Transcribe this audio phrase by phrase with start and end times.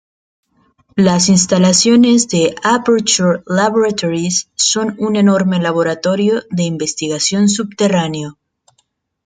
[0.95, 8.39] Las instalaciones de Aperture Laboratories son un enorme laboratorio de investigación subterráneo.